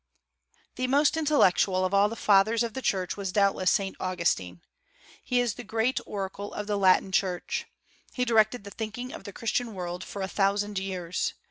The 0.77 0.87
most 0.87 1.15
intellectual 1.15 1.85
of 1.85 1.93
all 1.93 2.09
the 2.09 2.15
Fathers 2.15 2.63
of 2.63 2.73
the 2.73 2.81
Church 2.81 3.15
was 3.17 3.31
doubtless 3.31 3.69
Saint 3.69 3.95
Augustine. 3.99 4.63
He 5.23 5.39
is 5.39 5.53
the 5.53 5.63
great 5.63 5.99
oracle 6.07 6.55
of 6.55 6.65
the 6.65 6.75
Latin 6.79 7.11
Church. 7.11 7.67
He 8.11 8.25
directed 8.25 8.63
the 8.63 8.71
thinking 8.71 9.13
of 9.13 9.25
the 9.25 9.31
Christian 9.31 9.75
world 9.75 10.03
for 10.03 10.23
a 10.23 10.27
thousand 10.27 10.79
years. 10.79 11.35